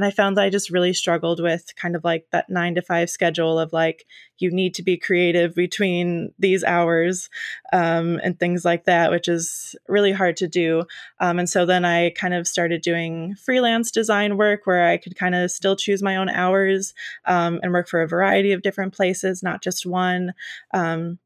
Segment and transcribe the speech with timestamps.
[0.00, 2.80] And I found that I just really struggled with kind of like that nine to
[2.80, 4.06] five schedule of like,
[4.38, 7.28] you need to be creative between these hours
[7.70, 10.84] um, and things like that, which is really hard to do.
[11.18, 15.16] Um, and so then I kind of started doing freelance design work where I could
[15.16, 16.94] kind of still choose my own hours
[17.26, 20.32] um, and work for a variety of different places, not just one.
[20.72, 21.18] Um,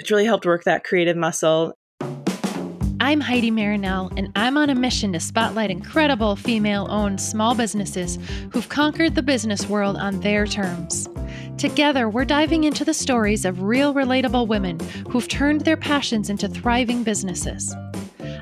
[0.00, 1.76] it's really helped work that creative muscle.
[3.04, 8.18] I'm Heidi Marinell, and I'm on a mission to spotlight incredible female owned small businesses
[8.50, 11.06] who've conquered the business world on their terms.
[11.58, 16.48] Together, we're diving into the stories of real, relatable women who've turned their passions into
[16.48, 17.76] thriving businesses.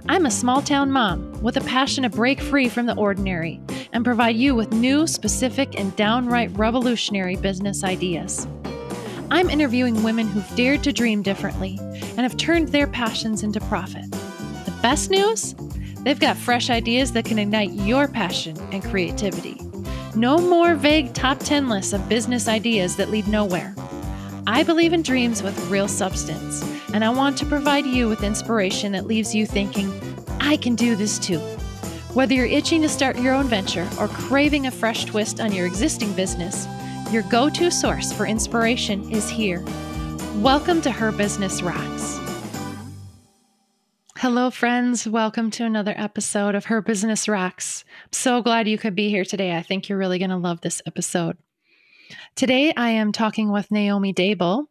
[0.08, 3.60] I'm a small town mom with a passion to break free from the ordinary
[3.92, 8.46] and provide you with new, specific, and downright revolutionary business ideas.
[9.28, 14.04] I'm interviewing women who've dared to dream differently and have turned their passions into profit.
[14.82, 15.54] Best news?
[16.02, 19.60] They've got fresh ideas that can ignite your passion and creativity.
[20.16, 23.76] No more vague top 10 lists of business ideas that lead nowhere.
[24.44, 28.90] I believe in dreams with real substance, and I want to provide you with inspiration
[28.90, 29.88] that leaves you thinking,
[30.40, 31.38] I can do this too.
[32.12, 35.66] Whether you're itching to start your own venture or craving a fresh twist on your
[35.66, 36.66] existing business,
[37.12, 39.62] your go to source for inspiration is here.
[40.38, 42.21] Welcome to Her Business Rocks.
[44.22, 45.04] Hello, friends.
[45.04, 47.84] Welcome to another episode of Her Business Rocks.
[48.04, 49.56] I'm so glad you could be here today.
[49.56, 51.36] I think you're really going to love this episode.
[52.36, 54.66] Today, I am talking with Naomi Dable.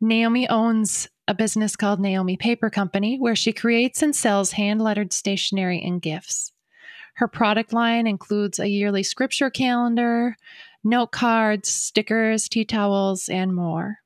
[0.00, 5.12] Naomi owns a business called Naomi Paper Company, where she creates and sells hand lettered
[5.12, 6.52] stationery and gifts.
[7.14, 10.36] Her product line includes a yearly scripture calendar,
[10.82, 13.98] note cards, stickers, tea towels, and more.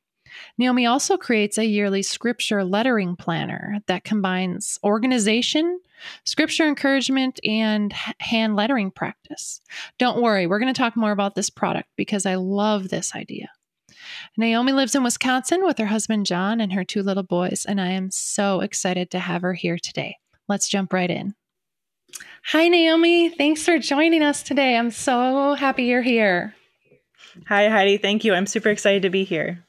[0.59, 5.81] Naomi also creates a yearly scripture lettering planner that combines organization,
[6.25, 9.61] scripture encouragement, and hand lettering practice.
[9.99, 13.49] Don't worry, we're going to talk more about this product because I love this idea.
[14.37, 17.91] Naomi lives in Wisconsin with her husband John and her two little boys, and I
[17.91, 20.17] am so excited to have her here today.
[20.49, 21.35] Let's jump right in.
[22.47, 23.29] Hi, Naomi.
[23.29, 24.77] Thanks for joining us today.
[24.77, 26.55] I'm so happy you're here.
[27.47, 27.97] Hi, Heidi.
[27.97, 28.35] Thank you.
[28.35, 29.65] I'm super excited to be here.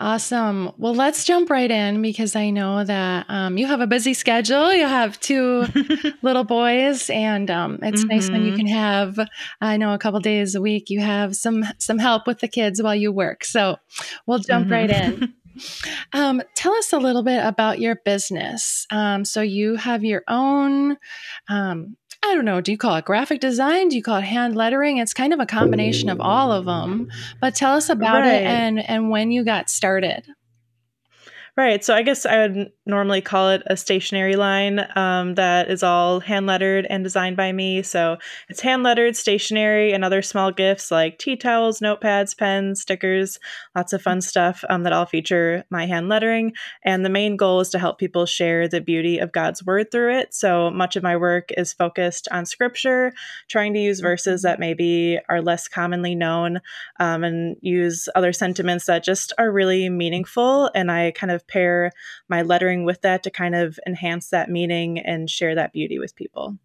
[0.00, 0.70] Awesome.
[0.78, 4.72] Well, let's jump right in because I know that um, you have a busy schedule.
[4.72, 5.66] You have two
[6.22, 8.08] little boys, and um, it's mm-hmm.
[8.08, 8.58] nice when you mm-hmm.
[8.58, 9.18] can have,
[9.60, 10.88] I know, a couple days a week.
[10.88, 13.44] You have some some help with the kids while you work.
[13.44, 13.76] So
[14.24, 14.72] we'll jump mm-hmm.
[14.72, 15.34] right in.
[16.12, 18.86] Um, tell us a little bit about your business.
[18.92, 20.96] Um, so you have your own
[21.48, 23.88] um, I don't know, do you call it graphic design?
[23.88, 24.98] Do you call it hand lettering?
[24.98, 27.10] It's kind of a combination of all of them.
[27.40, 28.34] But tell us about right.
[28.34, 30.26] it and and when you got started.
[31.58, 31.82] Right.
[31.82, 36.20] So I guess I would normally call it a stationery line um, that is all
[36.20, 37.82] hand lettered and designed by me.
[37.82, 38.16] So
[38.48, 43.40] it's hand lettered stationery and other small gifts like tea towels, notepads, pens, stickers,
[43.74, 46.52] lots of fun stuff um, that all feature my hand lettering.
[46.84, 50.16] And the main goal is to help people share the beauty of God's word through
[50.16, 50.34] it.
[50.34, 53.12] So much of my work is focused on scripture,
[53.48, 56.60] trying to use verses that maybe are less commonly known
[57.00, 60.70] um, and use other sentiments that just are really meaningful.
[60.72, 61.92] And I kind of pair
[62.28, 66.14] my lettering with that to kind of enhance that meaning and share that beauty with
[66.14, 66.56] people.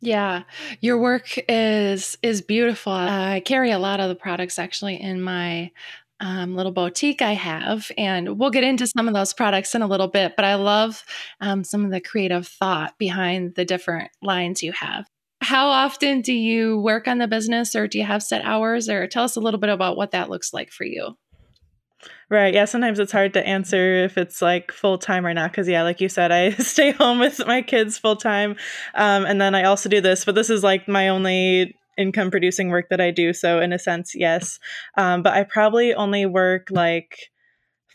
[0.00, 0.44] Yeah,
[0.80, 2.92] your work is is beautiful.
[2.92, 5.72] I carry a lot of the products actually in my
[6.20, 9.86] um, little boutique I have, and we'll get into some of those products in a
[9.86, 10.36] little bit.
[10.36, 11.02] But I love
[11.40, 15.06] um, some of the creative thought behind the different lines you have.
[15.42, 18.88] How often do you work on the business, or do you have set hours?
[18.88, 21.16] Or tell us a little bit about what that looks like for you.
[22.28, 22.54] Right.
[22.54, 22.64] Yeah.
[22.64, 25.52] Sometimes it's hard to answer if it's like full time or not.
[25.52, 28.56] Cause, yeah, like you said, I stay home with my kids full time.
[28.94, 32.70] Um, and then I also do this, but this is like my only income producing
[32.70, 33.32] work that I do.
[33.32, 34.58] So, in a sense, yes.
[34.96, 37.18] Um, but I probably only work like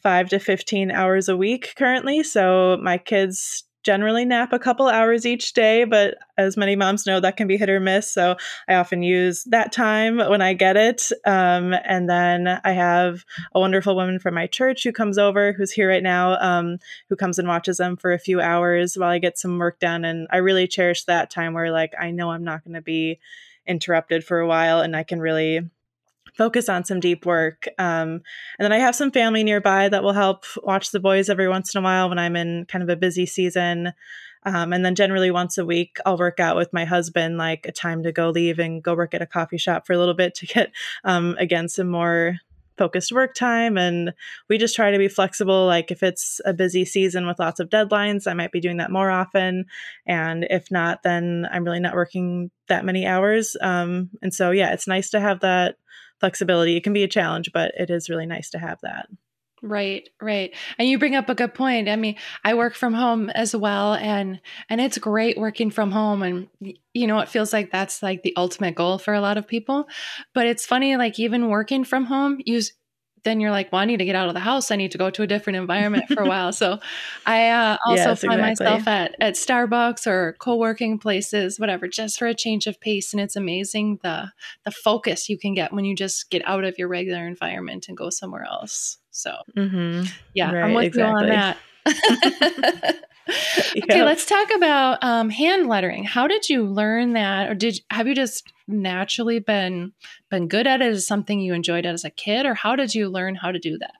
[0.04, 2.24] five to 15 hours a week currently.
[2.24, 7.19] So, my kids generally nap a couple hours each day, but as many moms know,
[7.19, 8.12] that can be hit or miss.
[8.12, 8.35] So
[8.68, 11.12] I often use that time when I get it.
[11.24, 13.24] Um, and then I have
[13.54, 16.80] a wonderful woman from my church who comes over, who's here right now, um,
[17.10, 20.04] who comes and watches them for a few hours while I get some work done.
[20.04, 23.19] And I really cherish that time where, like, I know I'm not going to be
[23.68, 25.62] interrupted for a while and I can really
[26.38, 27.68] focus on some deep work.
[27.78, 28.22] Um,
[28.58, 31.74] and then I have some family nearby that will help watch the boys every once
[31.74, 33.94] in a while when I'm in kind of a busy season.
[34.46, 37.72] Um, and then generally once a week, I'll work out with my husband, like a
[37.72, 40.36] time to go leave and go work at a coffee shop for a little bit
[40.36, 40.72] to get,
[41.04, 42.38] um, again, some more
[42.78, 44.14] focused work time and
[44.50, 47.70] we just try to be flexible like if it's a busy season with lots of
[47.70, 49.66] deadlines i might be doing that more often
[50.06, 54.74] and if not then i'm really not working that many hours um, and so yeah
[54.74, 55.76] it's nice to have that
[56.25, 59.07] flexibility it can be a challenge but it is really nice to have that
[59.62, 60.54] Right, right.
[60.77, 61.89] And you bring up a good point.
[61.89, 64.39] I mean, I work from home as well and
[64.69, 66.48] and it's great working from home and
[66.94, 69.88] you know, it feels like that's like the ultimate goal for a lot of people.
[70.36, 72.62] But it's funny like even working from home, you
[73.25, 74.72] then you're like, well, I need to get out of the house.
[74.72, 76.54] I need to go to a different environment for a while.
[76.54, 76.80] So
[77.25, 78.66] I uh, also yes, find exactly.
[78.66, 83.13] myself at, at Starbucks or co-working places, whatever, just for a change of pace.
[83.13, 84.31] And it's amazing the
[84.63, 87.98] the focus you can get when you just get out of your regular environment and
[87.98, 88.98] go somewhere else.
[89.12, 90.04] So mm-hmm.
[90.33, 91.27] yeah, right, I'm with exactly.
[91.27, 91.56] you on
[91.86, 93.04] that.
[93.77, 96.04] okay, let's talk about um, hand lettering.
[96.04, 99.94] How did you learn that, or did have you just naturally been
[100.30, 100.88] been good at it?
[100.88, 103.77] Is something you enjoyed as a kid, or how did you learn how to do
[103.80, 103.94] that?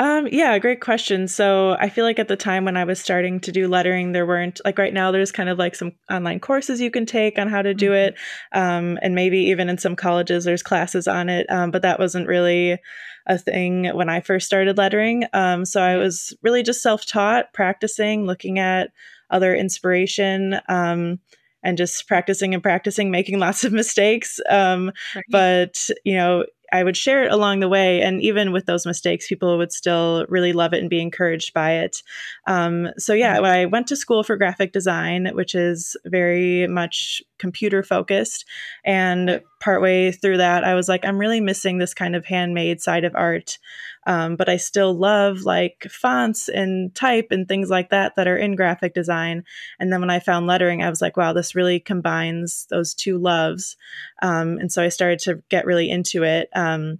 [0.00, 1.28] Um, yeah, great question.
[1.28, 4.24] So I feel like at the time when I was starting to do lettering, there
[4.24, 5.10] weren't like right now.
[5.10, 8.14] There's kind of like some online courses you can take on how to do mm-hmm.
[8.14, 8.14] it,
[8.52, 11.44] um, and maybe even in some colleges there's classes on it.
[11.50, 12.78] Um, but that wasn't really
[13.26, 15.26] a thing when I first started lettering.
[15.34, 18.92] Um, so I was really just self taught, practicing, looking at
[19.28, 20.58] other inspiration.
[20.66, 21.18] Um,
[21.62, 24.40] and just practicing and practicing, making lots of mistakes.
[24.48, 25.24] Um, right.
[25.28, 28.02] But you know, I would share it along the way.
[28.02, 31.72] And even with those mistakes, people would still really love it and be encouraged by
[31.72, 32.02] it.
[32.46, 33.42] Um, so, yeah, mm-hmm.
[33.42, 38.44] when I went to school for graphic design, which is very much computer focused.
[38.84, 43.04] And partway through that, I was like, I'm really missing this kind of handmade side
[43.04, 43.58] of art.
[44.06, 48.36] Um, but I still love like fonts and type and things like that that are
[48.36, 49.44] in graphic design.
[49.78, 53.18] And then when I found lettering, I was like, wow, this really combines those two
[53.18, 53.76] loves.
[54.22, 56.48] Um, and so I started to get really into it.
[56.54, 56.98] Um,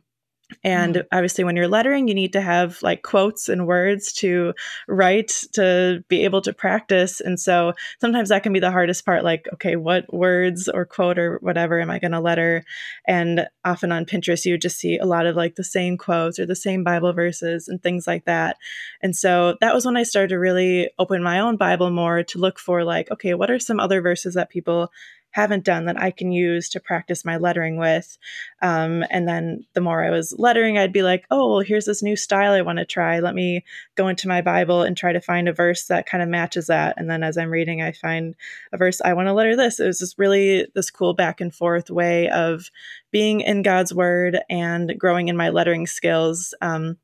[0.62, 1.06] and mm-hmm.
[1.12, 4.54] obviously, when you're lettering, you need to have like quotes and words to
[4.88, 7.20] write to be able to practice.
[7.20, 11.18] And so sometimes that can be the hardest part like, okay, what words or quote
[11.18, 12.64] or whatever am I going to letter?
[13.06, 16.46] And often on Pinterest, you just see a lot of like the same quotes or
[16.46, 18.56] the same Bible verses and things like that.
[19.00, 22.38] And so that was when I started to really open my own Bible more to
[22.38, 24.90] look for like, okay, what are some other verses that people
[25.32, 28.18] haven't done that I can use to practice my lettering with.
[28.62, 32.02] Um, and then the more I was lettering, I'd be like, oh, well, here's this
[32.02, 33.20] new style I want to try.
[33.20, 36.28] Let me go into my Bible and try to find a verse that kind of
[36.28, 36.94] matches that.
[36.96, 38.34] And then as I'm reading, I find
[38.72, 39.80] a verse I want to letter this.
[39.80, 42.70] It was just really this cool back and forth way of
[43.10, 46.54] being in God's word and growing in my lettering skills.
[46.60, 46.96] Um,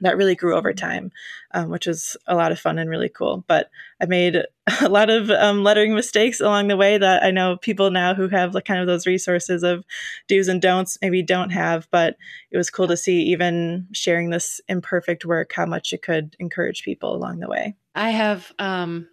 [0.00, 1.10] that really grew over time,
[1.52, 3.44] um, which was a lot of fun and really cool.
[3.46, 3.70] But
[4.00, 4.36] I made
[4.80, 8.28] a lot of um, lettering mistakes along the way that I know people now who
[8.28, 9.84] have like kind of those resources of
[10.28, 11.88] do's and don'ts maybe don't have.
[11.90, 12.16] But
[12.50, 16.82] it was cool to see even sharing this imperfect work how much it could encourage
[16.82, 17.76] people along the way.
[17.94, 19.08] I have um,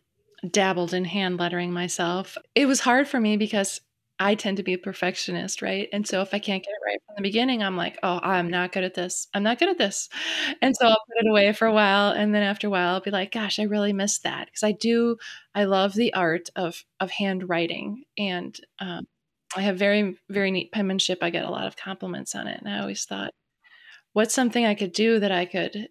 [0.49, 2.37] dabbled in hand lettering myself.
[2.55, 3.81] It was hard for me because
[4.19, 5.87] I tend to be a perfectionist, right?
[5.93, 8.49] And so if I can't get it right from the beginning, I'm like, oh, I'm
[8.49, 9.27] not good at this.
[9.33, 10.09] I'm not good at this.
[10.61, 12.11] And so I'll put it away for a while.
[12.11, 14.47] And then after a while, I'll be like, gosh, I really missed that.
[14.47, 15.17] Because I do,
[15.53, 18.05] I love the art of of handwriting.
[18.17, 19.05] And um,
[19.55, 21.19] I have very, very neat penmanship.
[21.21, 22.59] I get a lot of compliments on it.
[22.59, 23.33] And I always thought,
[24.13, 25.89] what's something I could do that I could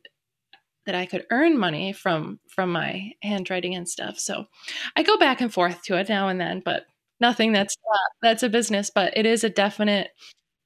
[0.87, 4.19] that I could earn money from from my handwriting and stuff.
[4.19, 4.47] So
[4.97, 6.87] I go back and forth to it now and then, but
[7.21, 10.09] nothing that's not, that's a business, but it is a definite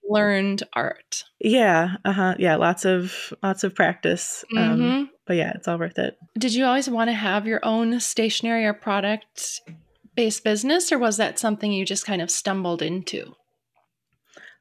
[0.08, 1.24] learned art.
[1.38, 2.34] Yeah, uh-huh.
[2.38, 4.44] Yeah, lots of lots of practice.
[4.56, 5.04] Um, mm-hmm.
[5.26, 6.16] but yeah, it's all worth it.
[6.38, 9.60] Did you always want to have your own stationery or product
[10.16, 13.34] based business or was that something you just kind of stumbled into?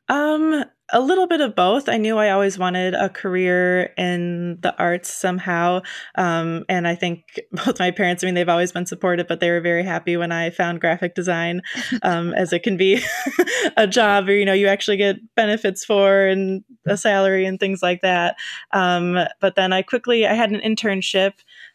[0.09, 1.87] Um a little bit of both.
[1.87, 5.81] I knew I always wanted a career in the arts somehow.
[6.15, 9.51] Um, and I think both my parents, I mean, they've always been supportive, but they
[9.51, 11.61] were very happy when I found graphic design,
[12.03, 13.01] um, as it can be
[13.77, 17.81] a job or, you know, you actually get benefits for and a salary and things
[17.81, 18.35] like that.
[18.71, 21.33] Um, but then I quickly, I had an internship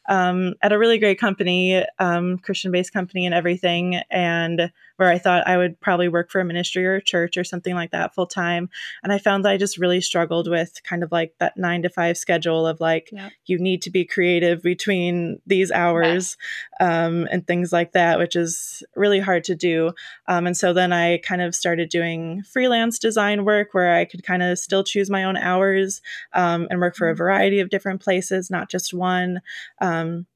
[0.08, 4.00] um, at a really great company, um, Christian based company and everything.
[4.10, 7.44] And where I thought I would probably work for a ministry or a church or
[7.44, 8.68] something like that full time.
[9.02, 11.88] And I found that I just really struggled with kind of like that nine to
[11.88, 13.30] five schedule of like, yeah.
[13.46, 16.36] you need to be creative between these hours
[16.80, 17.06] yeah.
[17.06, 19.92] um, and things like that, which is really hard to do.
[20.28, 24.22] Um, and so then I kind of started doing freelance design work where I could
[24.22, 27.18] kind of still choose my own hours um, and work for a mm-hmm.
[27.18, 29.40] variety of different places, not just one.
[29.80, 30.26] Um,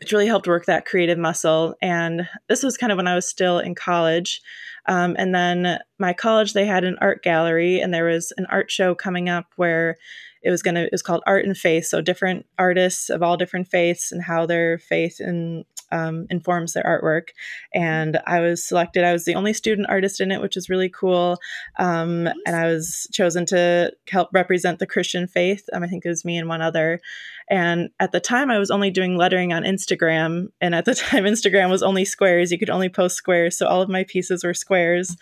[0.00, 1.74] which really helped work that creative muscle.
[1.82, 4.40] And this was kind of when I was still in college.
[4.86, 8.70] Um, and then my college, they had an art gallery, and there was an art
[8.70, 9.96] show coming up where
[10.42, 11.86] it was going to, it was called Art and Faith.
[11.86, 16.82] So different artists of all different faiths and how their faith and um, informs their
[16.82, 17.28] artwork.
[17.72, 19.04] And I was selected.
[19.04, 21.38] I was the only student artist in it, which is really cool.
[21.78, 25.64] Um, and I was chosen to help represent the Christian faith.
[25.72, 27.00] Um, I think it was me and one other.
[27.48, 30.48] And at the time, I was only doing lettering on Instagram.
[30.60, 32.50] And at the time, Instagram was only squares.
[32.50, 33.56] You could only post squares.
[33.56, 35.16] So all of my pieces were squares.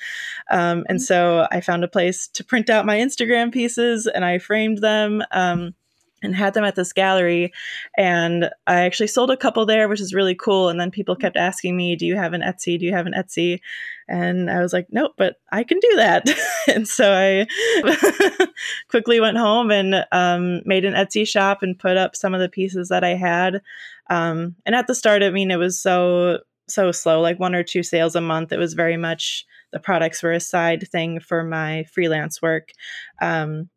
[0.51, 1.05] Um, and mm-hmm.
[1.05, 5.23] so I found a place to print out my Instagram pieces and I framed them.
[5.33, 5.75] Um,
[6.23, 7.53] and had them at this gallery.
[7.97, 10.69] And I actually sold a couple there, which is really cool.
[10.69, 12.79] And then people kept asking me, Do you have an Etsy?
[12.79, 13.61] Do you have an Etsy?
[14.09, 16.29] And I was like, Nope, but I can do that.
[16.69, 18.47] and so I
[18.89, 22.49] quickly went home and um, made an Etsy shop and put up some of the
[22.49, 23.63] pieces that I had.
[24.09, 27.63] Um, and at the start, I mean, it was so, so slow, like one or
[27.63, 28.53] two sales a month.
[28.53, 32.73] It was very much the products were a side thing for my freelance work.
[33.23, 33.71] Um,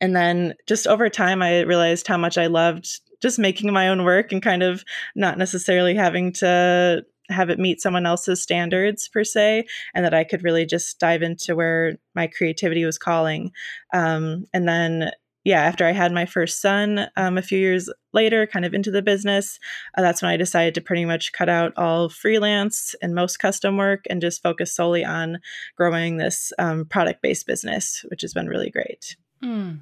[0.00, 4.04] and then just over time, I realized how much I loved just making my own
[4.04, 4.84] work and kind of
[5.16, 10.24] not necessarily having to have it meet someone else's standards per se, and that I
[10.24, 13.52] could really just dive into where my creativity was calling.
[13.92, 15.10] Um, and then,
[15.44, 18.90] yeah, after I had my first son um, a few years later, kind of into
[18.90, 19.58] the business,
[19.96, 23.76] uh, that's when I decided to pretty much cut out all freelance and most custom
[23.76, 25.38] work and just focus solely on
[25.76, 29.16] growing this um, product based business, which has been really great.
[29.42, 29.80] Mm.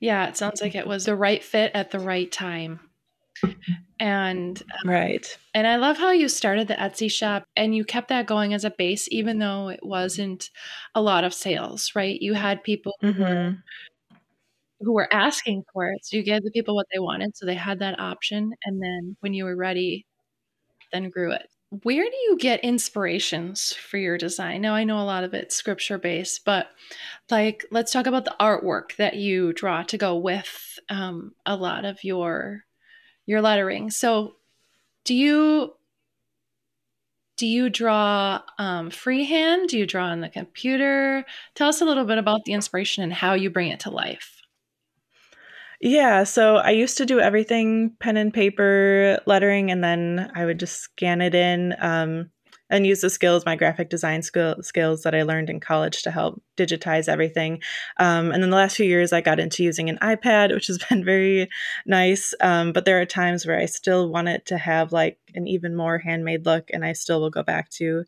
[0.00, 2.80] Yeah, it sounds like it was the right fit at the right time.
[4.00, 5.26] And um, right.
[5.54, 8.64] And I love how you started the Etsy shop and you kept that going as
[8.64, 10.50] a base, even though it wasn't
[10.94, 12.20] a lot of sales, right?
[12.20, 13.22] You had people mm-hmm.
[13.22, 13.56] who, were,
[14.80, 16.04] who were asking for it.
[16.04, 17.36] So you gave the people what they wanted.
[17.36, 18.52] So they had that option.
[18.64, 20.06] And then when you were ready,
[20.92, 21.48] then grew it
[21.82, 24.60] where do you get inspirations for your design?
[24.60, 26.68] Now, I know a lot of it's scripture based, but
[27.30, 31.84] like, let's talk about the artwork that you draw to go with um, a lot
[31.84, 32.64] of your
[33.26, 33.90] your lettering.
[33.90, 34.36] So,
[35.04, 35.72] do you
[37.36, 39.68] do you draw um, freehand?
[39.68, 41.24] Do you draw on the computer?
[41.54, 44.33] Tell us a little bit about the inspiration and how you bring it to life.
[45.86, 50.58] Yeah, so I used to do everything pen and paper lettering, and then I would
[50.58, 52.30] just scan it in um,
[52.70, 56.10] and use the skills, my graphic design skill, skills that I learned in college to
[56.10, 57.60] help digitize everything.
[58.00, 60.78] Um, and then the last few years, I got into using an iPad, which has
[60.88, 61.50] been very
[61.84, 62.32] nice.
[62.40, 65.76] Um, but there are times where I still want it to have like an even
[65.76, 68.04] more handmade look, and I still will go back to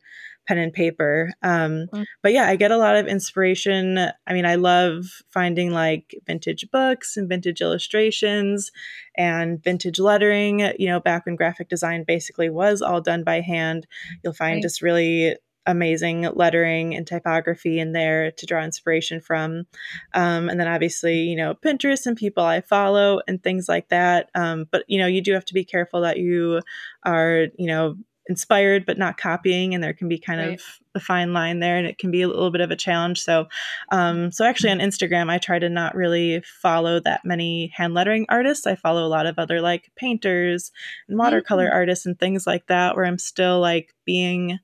[0.47, 1.33] pen and paper.
[1.43, 2.07] Um, mm.
[2.23, 3.99] But yeah, I get a lot of inspiration.
[4.26, 8.71] I mean, I love finding like vintage books and vintage illustrations
[9.17, 10.61] and vintage lettering.
[10.79, 13.87] You know, back when graphic design basically was all done by hand,
[14.23, 14.62] you'll find right.
[14.62, 15.37] just really
[15.67, 19.67] amazing lettering and typography in there to draw inspiration from.
[20.15, 24.31] Um, and then obviously, you know, Pinterest and people I follow and things like that.
[24.35, 26.61] Um, but, you know, you do have to be careful that you
[27.05, 27.97] are, you know,
[28.28, 30.54] inspired but not copying and there can be kind right.
[30.54, 30.62] of
[30.95, 33.47] a fine line there and it can be a little bit of a challenge so
[33.92, 38.26] um, so actually on instagram i try to not really follow that many hand lettering
[38.28, 40.73] artists i follow a lot of other like painters
[41.09, 41.75] and watercolor mm-hmm.
[41.76, 44.59] artists and things like that where i'm still like being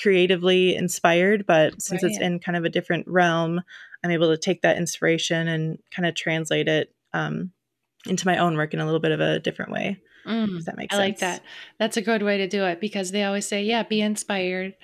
[0.00, 2.12] creatively inspired but since right.
[2.12, 3.60] it's in kind of a different realm
[4.04, 7.50] i'm able to take that inspiration and kind of translate it um,
[8.06, 10.94] into my own work in a little bit of a different way Mm, that makes
[10.94, 11.42] I like that.
[11.78, 14.74] That's a good way to do it because they always say, yeah, be inspired,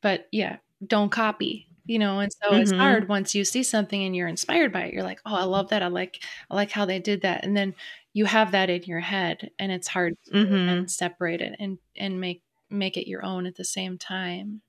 [0.00, 0.56] but yeah,
[0.86, 1.68] don't copy.
[1.84, 2.62] You know, and so mm-hmm.
[2.62, 4.94] it's hard once you see something and you're inspired by it.
[4.94, 5.82] You're like, oh, I love that.
[5.82, 7.74] I like, I like how they did that, and then
[8.12, 10.86] you have that in your head, and it's hard to mm-hmm.
[10.86, 14.62] separate it and and make make it your own at the same time.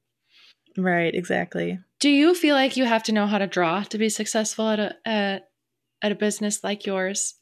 [0.77, 1.13] Right.
[1.13, 1.79] Exactly.
[1.99, 4.79] Do you feel like you have to know how to draw to be successful at
[4.79, 5.49] a at,
[6.01, 7.35] at a business like yours,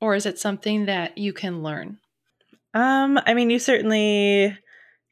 [0.00, 1.98] or is it something that you can learn?
[2.74, 4.58] Um, I mean, you certainly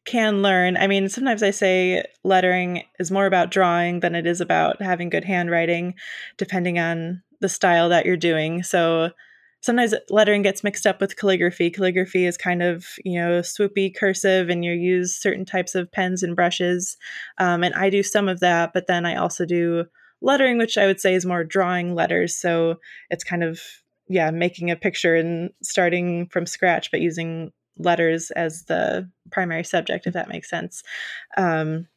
[0.04, 0.76] can learn.
[0.76, 5.10] I mean, sometimes I say lettering is more about drawing than it is about having
[5.10, 5.94] good handwriting,
[6.38, 8.64] depending on the style that you're doing.
[8.64, 9.10] So
[9.60, 11.70] sometimes lettering gets mixed up with calligraphy.
[11.70, 16.24] Calligraphy is kind of, you know, swoopy cursive, and you use certain types of pens
[16.24, 16.96] and brushes.
[17.38, 19.84] Um, and I do some of that, but then I also do
[20.20, 22.36] lettering, which I would say is more drawing letters.
[22.36, 22.76] So
[23.08, 23.60] it's kind of
[24.12, 30.06] yeah, making a picture and starting from scratch, but using letters as the primary subject,
[30.06, 30.82] if that makes sense.
[31.38, 31.88] Um,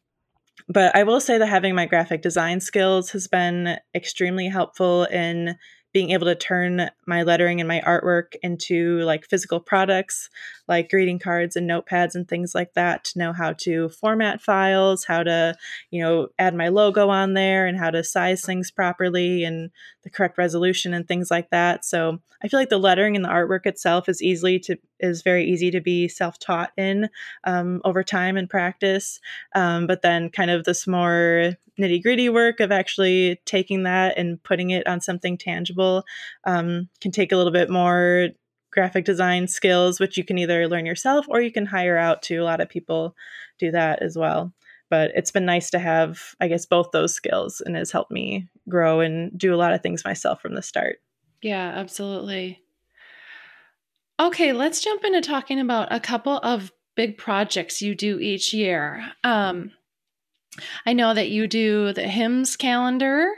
[0.66, 5.56] but I will say that having my graphic design skills has been extremely helpful in
[5.92, 10.30] being able to turn my lettering and my artwork into like physical products.
[10.68, 15.04] Like greeting cards and notepads and things like that to know how to format files,
[15.04, 15.54] how to,
[15.90, 19.70] you know, add my logo on there and how to size things properly and
[20.02, 21.84] the correct resolution and things like that.
[21.84, 25.44] So I feel like the lettering and the artwork itself is easily to is very
[25.44, 27.08] easy to be self-taught in
[27.44, 29.20] um, over time and practice.
[29.54, 34.42] Um, but then kind of this more nitty gritty work of actually taking that and
[34.42, 36.04] putting it on something tangible
[36.44, 38.28] um, can take a little bit more
[38.76, 42.36] graphic design skills, which you can either learn yourself or you can hire out to.
[42.36, 43.16] A lot of people
[43.58, 44.52] do that as well.
[44.90, 48.48] But it's been nice to have, I guess, both those skills and has helped me
[48.68, 50.98] grow and do a lot of things myself from the start.
[51.42, 52.62] Yeah, absolutely.
[54.20, 59.12] Okay, let's jump into talking about a couple of big projects you do each year.
[59.24, 59.72] Um,
[60.86, 63.28] I know that you do the hymns calendar.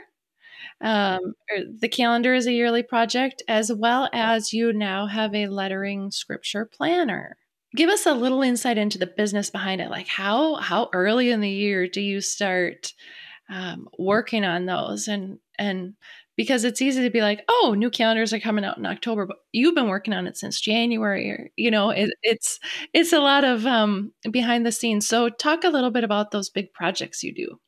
[0.81, 1.33] Um,
[1.79, 6.65] the calendar is a yearly project, as well as you now have a lettering scripture
[6.65, 7.37] planner.
[7.75, 9.89] Give us a little insight into the business behind it.
[9.89, 12.93] Like how how early in the year do you start
[13.49, 15.95] um, working on those, and and
[16.37, 19.37] because it's easy to be like, oh, new calendars are coming out in October, but
[19.51, 21.51] you've been working on it since January.
[21.57, 22.59] You know, it, it's
[22.93, 25.07] it's a lot of um, behind the scenes.
[25.07, 27.59] So talk a little bit about those big projects you do.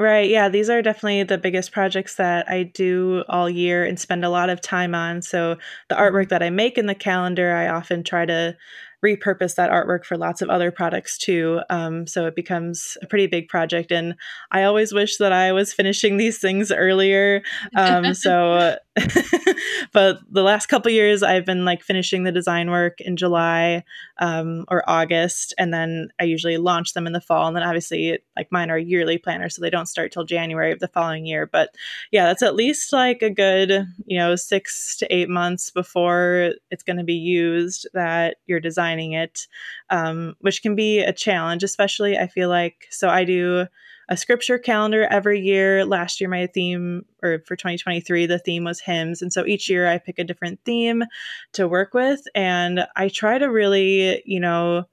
[0.00, 0.30] Right.
[0.30, 0.48] Yeah.
[0.48, 4.48] These are definitely the biggest projects that I do all year and spend a lot
[4.48, 5.20] of time on.
[5.20, 5.58] So,
[5.90, 8.56] the artwork that I make in the calendar, I often try to
[9.04, 11.60] repurpose that artwork for lots of other products too.
[11.70, 13.90] Um, so it becomes a pretty big project.
[13.90, 14.14] And
[14.50, 17.42] I always wish that I was finishing these things earlier.
[17.74, 18.76] Um, so,
[19.92, 23.84] but the last couple years, I've been like finishing the design work in July
[24.18, 27.46] um, or August, and then I usually launch them in the fall.
[27.46, 30.80] And then obviously, like mine are yearly planners, so they don't start till January of
[30.80, 31.46] the following year.
[31.46, 31.70] But
[32.10, 36.82] yeah, that's at least like a good, you know, six to eight months before it's
[36.82, 39.46] going to be used that you're designing it,
[39.90, 42.86] um, which can be a challenge, especially I feel like.
[42.90, 43.66] So I do
[44.08, 45.84] a scripture calendar every year.
[45.84, 49.22] Last year, my theme, or for 2023, the theme was hymns.
[49.22, 51.04] And so each year I pick a different theme
[51.52, 52.20] to work with.
[52.34, 54.86] And I try to really, you know,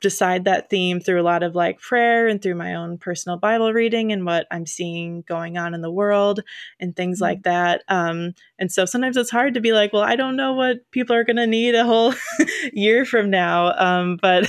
[0.00, 3.72] decide that theme through a lot of like prayer and through my own personal Bible
[3.72, 6.40] reading and what I'm seeing going on in the world
[6.78, 7.24] and things mm-hmm.
[7.24, 7.82] like that.
[7.88, 11.14] Um, and so sometimes it's hard to be like, well, I don't know what people
[11.14, 12.14] are going to need a whole
[12.72, 13.74] year from now.
[13.78, 14.48] Um, but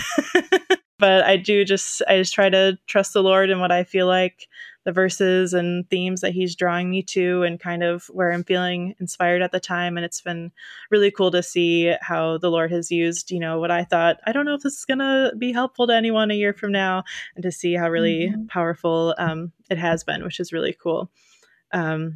[0.99, 4.08] but I do just I just try to trust the Lord and what I feel
[4.08, 4.47] like
[4.84, 8.96] the verses and themes that he's drawing me to and kind of where I'm feeling
[9.00, 10.52] inspired at the time and it's been
[10.89, 14.32] really cool to see how the Lord has used, you know, what I thought I
[14.32, 17.04] don't know if this is going to be helpful to anyone a year from now
[17.36, 18.48] and to see how really mm-hmm.
[18.48, 21.12] powerful um, it has been, which is really cool.
[21.72, 22.15] Um,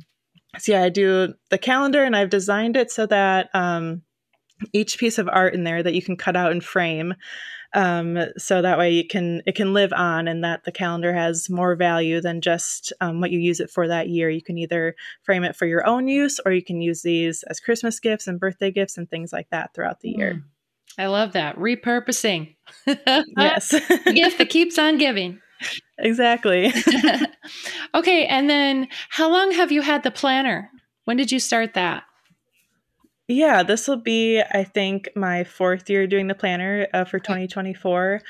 [0.58, 4.02] so yeah, I do the calendar and I've designed it so that um,
[4.74, 7.14] each piece of art in there that you can cut out and frame
[7.76, 11.50] um, so that way it can it can live on and that the calendar has
[11.50, 14.30] more value than just um, what you use it for that year.
[14.30, 17.60] You can either frame it for your own use or you can use these as
[17.60, 20.36] christmas gifts and birthday gifts and things like that throughout the year.
[20.36, 20.44] Mm.
[21.04, 21.58] i love that.
[21.58, 22.56] Repurposing.
[23.38, 23.72] Yes.
[24.06, 25.40] Gift that keeps on giving.
[25.98, 26.74] Exactly.
[27.94, 30.70] Okay and then how long have you had the planner?
[31.04, 32.04] When did you start that
[33.28, 38.22] yeah, this will be, I think, my fourth year doing the planner uh, for 2024.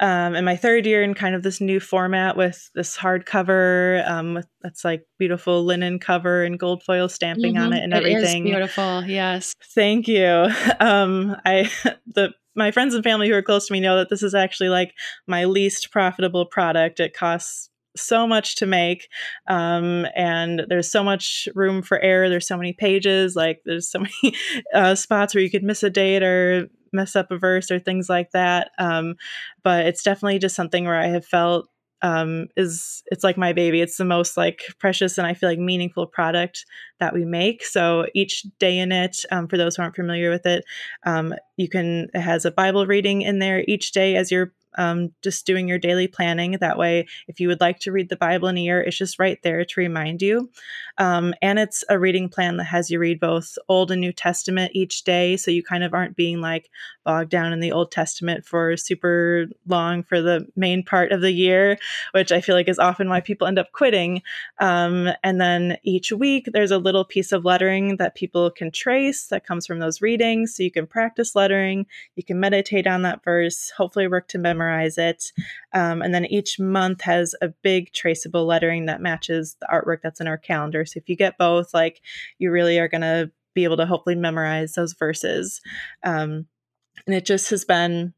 [0.00, 4.34] Um, and my third year in kind of this new format with this hardcover, um,
[4.34, 7.64] with that's like beautiful linen cover and gold foil stamping mm-hmm.
[7.64, 8.44] on it and it everything.
[8.44, 9.54] beautiful, yes.
[9.74, 10.48] Thank you.
[10.80, 11.70] Um, I
[12.14, 14.68] the my friends and family who are close to me know that this is actually
[14.68, 14.92] like
[15.26, 17.00] my least profitable product.
[17.00, 19.08] It costs so much to make
[19.48, 23.98] um, and there's so much room for error there's so many pages like there's so
[24.22, 24.36] many
[24.74, 28.08] uh, spots where you could miss a date or mess up a verse or things
[28.08, 29.14] like that um,
[29.62, 31.68] but it's definitely just something where i have felt
[32.04, 33.80] um, is it's like my baby.
[33.80, 36.66] It's the most like precious and I feel like meaningful product
[37.00, 37.64] that we make.
[37.64, 40.66] So each day in it, um, for those who aren't familiar with it,
[41.06, 45.12] um, you can it has a Bible reading in there each day as you're um,
[45.22, 46.52] just doing your daily planning.
[46.60, 49.18] That way, if you would like to read the Bible in a year, it's just
[49.18, 50.50] right there to remind you.
[50.98, 54.72] Um, and it's a reading plan that has you read both Old and New Testament
[54.74, 55.36] each day.
[55.36, 56.70] So you kind of aren't being like
[57.04, 61.32] bogged down in the Old Testament for super long for the main part of the
[61.32, 61.78] year,
[62.12, 64.22] which I feel like is often why people end up quitting.
[64.60, 69.26] Um, and then each week, there's a little piece of lettering that people can trace
[69.26, 70.54] that comes from those readings.
[70.54, 74.63] So you can practice lettering, you can meditate on that verse, hopefully work to memorize
[74.64, 75.32] memorize it.
[75.72, 80.20] Um, and then each month has a big traceable lettering that matches the artwork that's
[80.20, 80.84] in our calendar.
[80.84, 82.00] So if you get both, like
[82.38, 85.60] you really are going to be able to hopefully memorize those verses.
[86.02, 86.46] Um,
[87.06, 88.14] and it just has been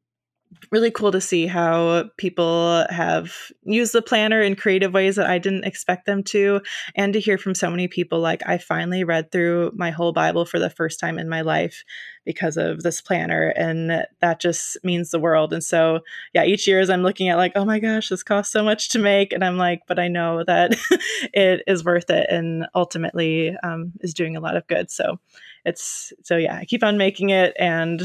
[0.71, 3.33] really cool to see how people have
[3.65, 6.61] used the planner in creative ways that I didn't expect them to,
[6.95, 10.45] and to hear from so many people like, I finally read through my whole Bible
[10.45, 11.85] for the first time in my life
[12.25, 13.49] because of this planner.
[13.57, 15.53] And that just means the world.
[15.53, 16.01] And so,
[16.35, 18.89] yeah, each year as I'm looking at, like, oh my gosh, this costs so much
[18.91, 19.33] to make.
[19.33, 20.77] And I'm like, but I know that
[21.33, 24.91] it is worth it and ultimately um, is doing a lot of good.
[24.91, 25.19] So,
[25.65, 27.55] it's so, yeah, I keep on making it.
[27.59, 28.03] And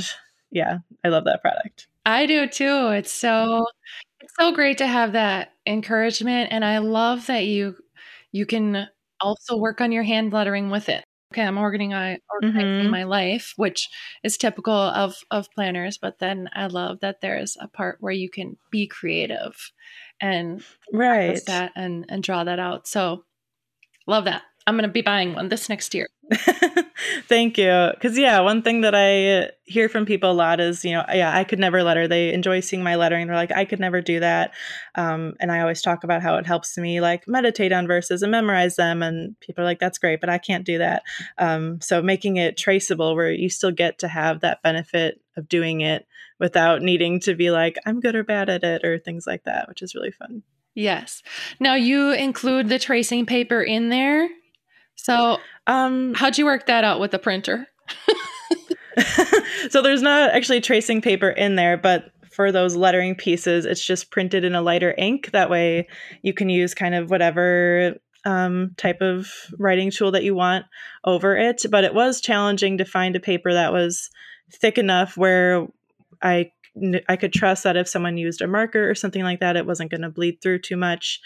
[0.52, 1.88] yeah, I love that product.
[2.06, 2.90] I do too.
[2.90, 3.66] It's so
[4.20, 7.76] it's so great to have that encouragement and I love that you
[8.32, 8.88] you can
[9.20, 11.04] also work on your hand lettering with it.
[11.34, 12.90] Okay, I'm organizing, organizing mm-hmm.
[12.90, 13.88] my life, which
[14.24, 18.30] is typical of of planners, but then I love that there's a part where you
[18.30, 19.72] can be creative
[20.22, 22.88] and right that and and draw that out.
[22.88, 23.24] So
[24.08, 24.44] love that.
[24.68, 26.08] I'm going to be buying one this next year.
[27.28, 27.89] Thank you.
[27.94, 31.36] Because, yeah, one thing that I hear from people a lot is, you know, yeah,
[31.36, 32.08] I could never letter.
[32.08, 33.28] They enjoy seeing my lettering.
[33.28, 34.54] They're like, I could never do that.
[34.96, 38.32] Um, and I always talk about how it helps me, like, meditate on verses and
[38.32, 39.04] memorize them.
[39.04, 41.04] And people are like, that's great, but I can't do that.
[41.38, 45.82] Um, so making it traceable where you still get to have that benefit of doing
[45.82, 46.08] it
[46.39, 49.67] without needing to be like, I'm good or bad at it or things like that,
[49.67, 50.44] which is really fun.
[50.74, 51.22] Yes.
[51.60, 54.30] Now you include the tracing paper in there
[54.96, 57.68] so, um, how'd you work that out with the printer?
[59.70, 64.12] so there's not actually tracing paper in there, but for those lettering pieces, it's just
[64.12, 65.32] printed in a lighter ink.
[65.32, 65.88] That way,
[66.22, 69.28] you can use kind of whatever um, type of
[69.58, 70.66] writing tool that you want
[71.04, 71.64] over it.
[71.70, 74.10] But it was challenging to find a paper that was
[74.52, 75.68] thick enough where
[76.22, 76.52] I
[77.10, 79.92] I could trust that if someone used a marker or something like that, it wasn't
[79.92, 81.20] going to bleed through too much.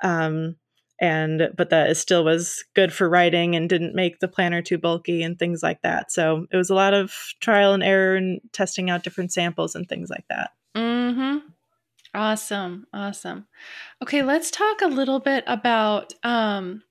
[0.00, 0.56] Um,
[1.02, 4.78] and but that it still was good for writing and didn't make the planner too
[4.78, 6.12] bulky and things like that.
[6.12, 9.88] So it was a lot of trial and error and testing out different samples and
[9.88, 10.52] things like that.
[10.76, 11.38] Mm-hmm.
[12.14, 12.86] Awesome.
[12.94, 13.46] Awesome.
[14.00, 16.84] Okay let's talk a little bit about um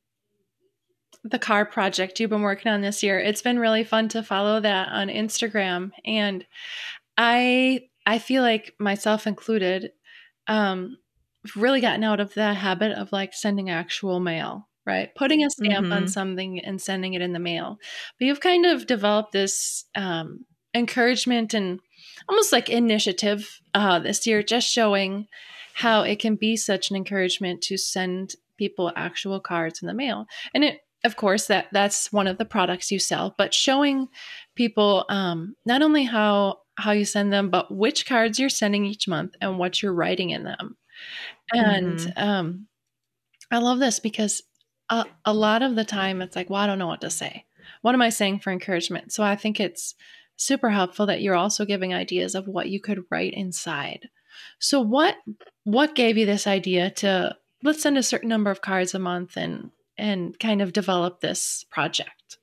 [1.24, 3.18] the car project you've been working on this year.
[3.18, 6.46] It's been really fun to follow that on instagram and
[7.18, 9.92] i i feel like myself included
[10.48, 10.98] um
[11.56, 15.10] really gotten out of the habit of like sending actual mail, right?
[15.16, 15.94] Putting a stamp mm-hmm.
[15.94, 17.78] on something and sending it in the mail.
[18.20, 21.80] But you've kind of developed this um, encouragement and
[22.30, 25.28] almost like initiative uh, this year, just showing
[25.74, 30.26] how it can be such an encouragement to send people actual cards in the mail.
[30.54, 34.08] And it, of course, that that's one of the products you sell, but showing
[34.56, 39.08] people um, not only how how you send them, but which cards you're sending each
[39.08, 40.78] month and what you're writing in them.
[41.54, 42.20] And mm-hmm.
[42.20, 42.68] um,
[43.52, 44.42] I love this because
[44.90, 47.46] a, a lot of the time it's like, well, I don't know what to say.
[47.82, 49.12] What am I saying for encouragement?
[49.12, 49.96] So I think it's
[50.36, 54.10] super helpful that you're also giving ideas of what you could write inside.
[54.60, 55.16] So what
[55.64, 59.38] what gave you this idea to let's send a certain number of cards a month
[59.38, 62.38] and and kind of develop this project?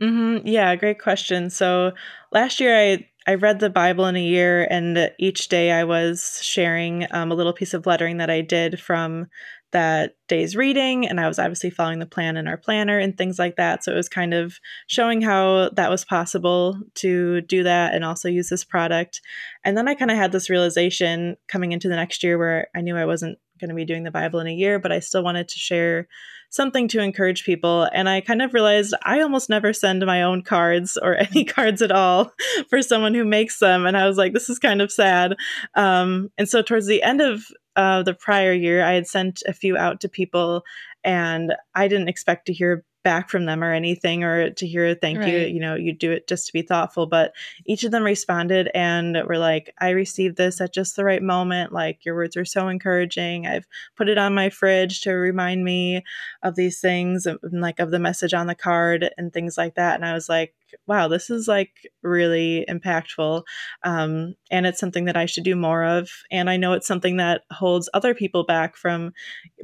[0.00, 0.46] Mm-hmm.
[0.46, 1.50] Yeah, great question.
[1.50, 1.92] So
[2.32, 6.38] last year I I read the Bible in a year, and each day I was
[6.42, 9.28] sharing um, a little piece of lettering that I did from
[9.74, 11.06] that day's reading.
[11.06, 13.82] And I was obviously following the plan in our planner and things like that.
[13.82, 14.54] So it was kind of
[14.86, 19.20] showing how that was possible to do that and also use this product.
[19.64, 22.82] And then I kind of had this realization coming into the next year where I
[22.82, 25.24] knew I wasn't going to be doing the Bible in a year, but I still
[25.24, 26.06] wanted to share
[26.54, 27.88] something to encourage people.
[27.92, 31.82] And I kind of realized I almost never send my own cards or any cards
[31.82, 32.32] at all
[32.70, 33.86] for someone who makes them.
[33.86, 35.34] And I was like, this is kind of sad.
[35.74, 37.42] Um, and so towards the end of
[37.74, 40.62] uh, the prior year, I had sent a few out to people
[41.02, 44.94] and I didn't expect to hear back from them or anything or to hear a
[44.94, 45.28] thank right.
[45.28, 47.06] you you know you do it just to be thoughtful.
[47.06, 47.34] But
[47.66, 51.72] each of them responded and were like i received this at just the right moment.
[51.72, 53.46] Like your words are so encouraging.
[53.46, 56.02] I've put it on my fridge to remind me
[56.42, 59.94] of these things and like of the message on the card and things like that.
[59.94, 60.54] And i was like
[60.86, 61.72] wow this is like
[62.02, 63.42] really impactful
[63.84, 67.16] um, and it's something that i should do more of and i know it's something
[67.16, 69.12] that holds other people back from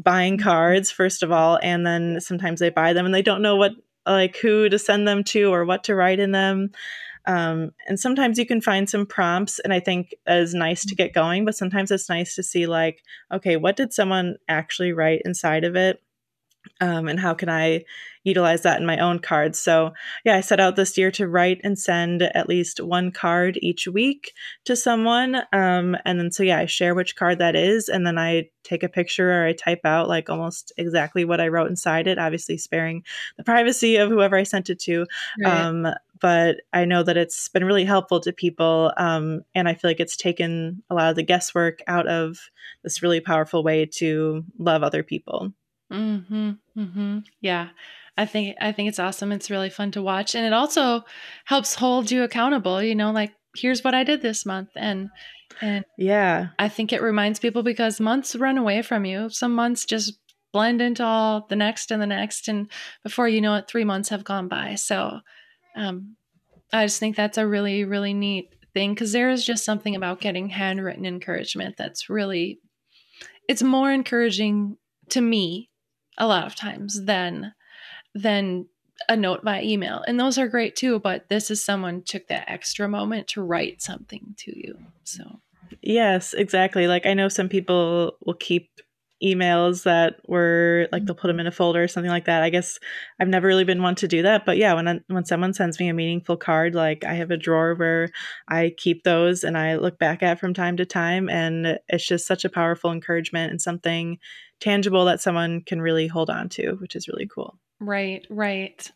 [0.02, 0.48] buying mm-hmm.
[0.48, 3.72] cards first of all and then sometimes they buy them and they don't know what
[4.06, 6.70] like who to send them to or what to write in them
[7.26, 11.12] um, and sometimes you can find some prompts and i think is nice to get
[11.12, 15.64] going but sometimes it's nice to see like okay what did someone actually write inside
[15.64, 16.00] of it
[16.80, 17.84] um, and how can I
[18.24, 19.58] utilize that in my own cards.
[19.58, 19.92] So,
[20.24, 23.88] yeah, I set out this year to write and send at least one card each
[23.88, 24.32] week
[24.66, 25.36] to someone.
[25.52, 28.82] Um, and then, so yeah, I share which card that is, and then I take
[28.82, 32.58] a picture or I type out like almost exactly what I wrote inside it, obviously
[32.58, 33.04] sparing
[33.38, 35.06] the privacy of whoever I sent it to.
[35.42, 35.52] Right.
[35.52, 35.86] Um,
[36.20, 38.92] but I know that it's been really helpful to people.
[38.98, 42.38] Um, and I feel like it's taken a lot of the guesswork out of
[42.82, 45.54] this really powerful way to love other people.
[45.90, 46.50] Mm-hmm.
[46.76, 47.18] Mm-hmm.
[47.40, 47.68] Yeah.
[48.16, 49.32] I think I think it's awesome.
[49.32, 51.04] It's really fun to watch, and it also
[51.46, 52.82] helps hold you accountable.
[52.82, 55.08] You know, like here's what I did this month, and
[55.62, 59.30] and yeah, I think it reminds people because months run away from you.
[59.30, 60.18] Some months just
[60.52, 62.70] blend into all the next and the next, and
[63.02, 64.74] before you know it, three months have gone by.
[64.74, 65.20] So,
[65.74, 66.16] um,
[66.74, 70.20] I just think that's a really really neat thing because there is just something about
[70.20, 72.60] getting handwritten encouragement that's really
[73.48, 74.76] it's more encouraging
[75.08, 75.70] to me
[76.20, 77.54] a lot of times than
[78.14, 78.66] than
[79.08, 80.04] a note by email.
[80.06, 83.82] And those are great too, but this is someone took that extra moment to write
[83.82, 84.78] something to you.
[85.04, 85.40] So
[85.82, 86.86] Yes, exactly.
[86.86, 88.70] Like I know some people will keep
[89.22, 92.42] emails that were like they'll put them in a folder or something like that.
[92.42, 92.78] I guess
[93.18, 95.78] I've never really been one to do that, but yeah, when I, when someone sends
[95.78, 98.08] me a meaningful card, like I have a drawer where
[98.48, 102.26] I keep those and I look back at from time to time, and it's just
[102.26, 104.18] such a powerful encouragement and something
[104.60, 107.58] tangible that someone can really hold on to, which is really cool.
[107.80, 108.90] Right, right.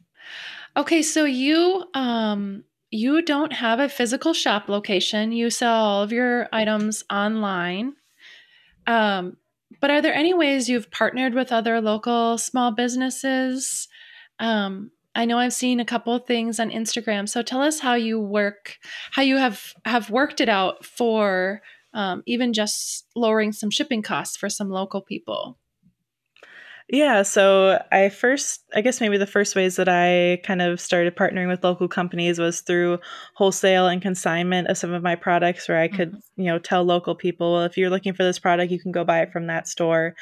[0.77, 5.33] Okay, so you um you don't have a physical shop location.
[5.33, 7.95] You sell all of your items online.
[8.87, 9.37] Um,
[9.81, 13.89] but are there any ways you've partnered with other local small businesses?
[14.39, 17.29] Um, I know I've seen a couple of things on Instagram.
[17.29, 18.79] So tell us how you work,
[19.13, 24.37] how you have have worked it out for um, even just lowering some shipping costs
[24.37, 25.59] for some local people.
[26.91, 31.17] Yeah, so I first, I guess maybe the first ways that I kind of started
[31.17, 32.99] partnering with local companies was through
[33.37, 36.43] wholesale and consignment of some of my products, where I could, mm-hmm.
[36.43, 39.03] you know, tell local people, well, if you're looking for this product, you can go
[39.03, 40.15] buy it from that store.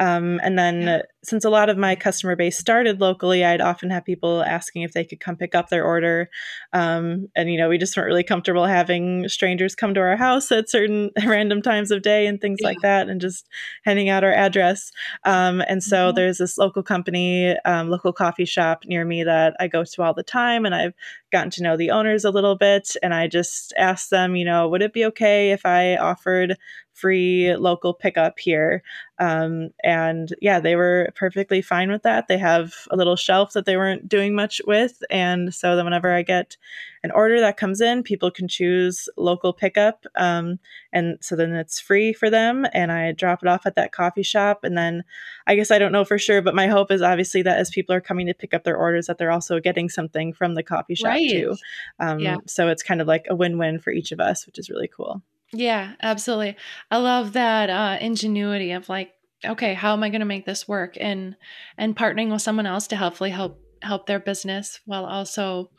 [0.00, 1.02] Um, and then yeah.
[1.22, 4.94] since a lot of my customer base started locally, I'd often have people asking if
[4.94, 6.30] they could come pick up their order.
[6.72, 10.50] Um, and, you know, we just weren't really comfortable having strangers come to our house
[10.50, 12.66] at certain random times of day and things yeah.
[12.66, 13.46] like that, and just
[13.84, 14.90] handing out our address.
[15.24, 16.08] Um, and so.
[16.18, 20.14] There's this local company, um, local coffee shop near me that I go to all
[20.14, 20.94] the time, and I've
[21.30, 22.96] gotten to know the owners a little bit.
[23.02, 26.56] And I just asked them, you know, would it be okay if I offered
[26.98, 28.82] free local pickup here.
[29.20, 32.28] Um, and yeah, they were perfectly fine with that.
[32.28, 35.02] They have a little shelf that they weren't doing much with.
[35.10, 36.56] And so then whenever I get
[37.02, 40.06] an order that comes in, people can choose local pickup.
[40.16, 40.58] Um,
[40.92, 42.66] and so then it's free for them.
[42.72, 44.64] And I drop it off at that coffee shop.
[44.64, 45.04] And then
[45.46, 47.94] I guess I don't know for sure, but my hope is obviously that as people
[47.94, 50.94] are coming to pick up their orders, that they're also getting something from the coffee
[50.94, 51.17] shop right.
[51.18, 51.56] Too.
[52.00, 52.36] Um, yeah.
[52.46, 54.88] So it's kind of like a win win for each of us, which is really
[54.88, 55.22] cool.
[55.52, 56.56] Yeah, absolutely.
[56.90, 59.12] I love that uh, ingenuity of like,
[59.44, 61.36] okay, how am I going to make this work, and
[61.76, 65.70] and partnering with someone else to hopefully help help their business while also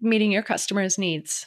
[0.00, 1.46] meeting your customers' needs.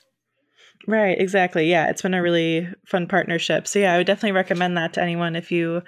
[0.87, 1.69] Right, exactly.
[1.69, 3.67] Yeah, it's been a really fun partnership.
[3.67, 5.81] So yeah, I would definitely recommend that to anyone if you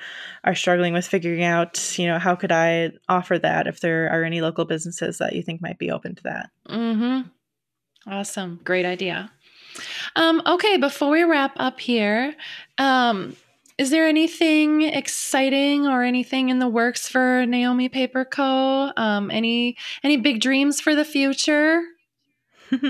[0.43, 4.23] are struggling with figuring out, you know, how could I offer that if there are
[4.23, 6.49] any local businesses that you think might be open to that.
[6.67, 7.29] Mhm.
[8.07, 8.59] Awesome.
[8.63, 9.31] Great idea.
[10.15, 12.35] Um, okay, before we wrap up here,
[12.77, 13.35] um,
[13.77, 18.91] is there anything exciting or anything in the works for Naomi Paper Co?
[18.97, 21.83] Um, any any big dreams for the future?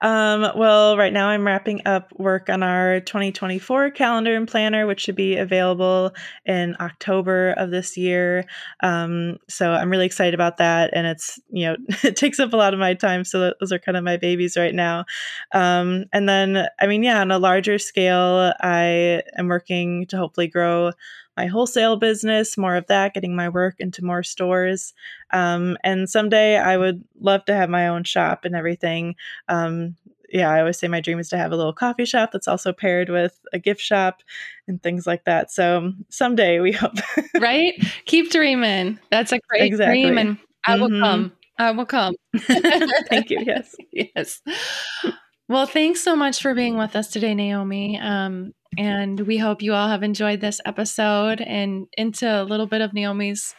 [0.00, 5.00] Um, well, right now I'm wrapping up work on our 2024 calendar and planner, which
[5.00, 6.12] should be available
[6.44, 8.44] in October of this year.
[8.82, 10.90] Um, so I'm really excited about that.
[10.94, 13.24] And it's, you know, it takes up a lot of my time.
[13.24, 15.04] So those are kind of my babies right now.
[15.52, 20.48] Um, and then, I mean, yeah, on a larger scale, I am working to hopefully
[20.48, 20.92] grow
[21.36, 24.94] my wholesale business, more of that, getting my work into more stores.
[25.32, 29.16] Um, and someday I would love to have my own shop and everything.
[29.48, 29.96] Um,
[30.34, 32.72] yeah, I always say my dream is to have a little coffee shop that's also
[32.72, 34.20] paired with a gift shop
[34.66, 35.52] and things like that.
[35.52, 36.94] So someday we hope.
[37.40, 37.74] right?
[38.06, 38.98] Keep dreaming.
[39.10, 40.02] That's a great exactly.
[40.02, 40.18] dream.
[40.18, 41.02] And I will mm-hmm.
[41.02, 41.32] come.
[41.58, 42.14] I will come.
[42.36, 43.44] Thank you.
[43.46, 43.76] Yes.
[43.92, 44.42] yes.
[45.46, 47.98] Well, thanks so much for being with us today, Naomi.
[48.00, 52.80] Um, and we hope you all have enjoyed this episode and into a little bit
[52.80, 53.54] of Naomi's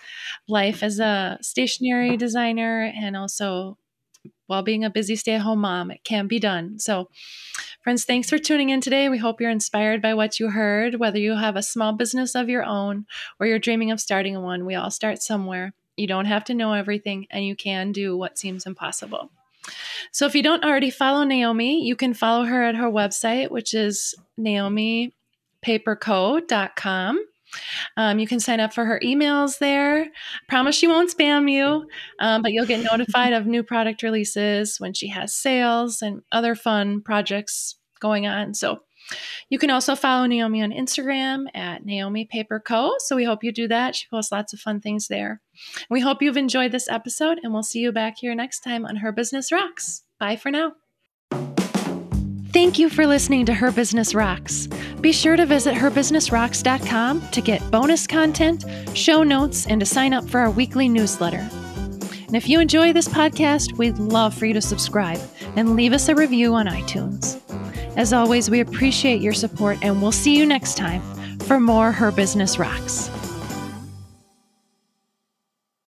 [0.48, 3.78] life as a stationery designer and also
[4.48, 5.92] while being a busy stay at home mom.
[5.92, 6.80] It can be done.
[6.80, 7.10] So,
[7.84, 9.10] friends, thanks for tuning in today.
[9.10, 12.50] We hope you're inspired by what you heard, whether you have a small business of
[12.50, 13.06] your own
[13.40, 14.66] or you're dreaming of starting one.
[14.66, 15.74] We all start somewhere.
[15.98, 19.32] You don't have to know everything, and you can do what seems impossible.
[20.12, 23.74] So, if you don't already follow Naomi, you can follow her at her website, which
[23.74, 27.20] is naomipaperco.com.
[27.98, 30.08] Um, you can sign up for her emails there.
[30.48, 31.88] Promise she won't spam you,
[32.20, 36.56] um, but you'll get notified of new product releases when she has sales and other
[36.56, 38.54] fun projects going on.
[38.54, 38.80] So
[39.50, 42.96] you can also follow Naomi on Instagram at Naomi Paper Co.
[43.00, 43.96] So we hope you do that.
[43.96, 45.42] She posts lots of fun things there.
[45.90, 48.98] We hope you've enjoyed this episode, and we'll see you back here next time on
[48.98, 50.04] Her Business Rocks.
[50.20, 50.74] Bye for now.
[52.56, 54.68] Thank you for listening to Her Business Rocks.
[55.02, 58.64] Be sure to visit herbusinessrocks.com to get bonus content,
[58.94, 61.46] show notes, and to sign up for our weekly newsletter.
[62.28, 65.20] And if you enjoy this podcast, we'd love for you to subscribe
[65.58, 67.42] and leave us a review on iTunes.
[67.96, 71.02] As always, we appreciate your support and we'll see you next time
[71.40, 73.10] for more Her Business Rocks.